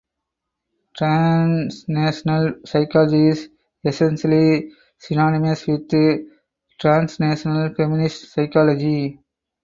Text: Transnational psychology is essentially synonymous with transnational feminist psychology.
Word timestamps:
Transnational 0.97 2.55
psychology 2.65 3.27
is 3.27 3.49
essentially 3.85 4.71
synonymous 4.97 5.67
with 5.67 5.91
transnational 6.79 7.75
feminist 7.75 8.31
psychology. 8.33 9.19